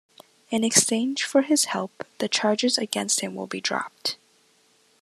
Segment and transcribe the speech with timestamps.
[0.49, 4.17] In exchange for his help the charges against him will be dropped.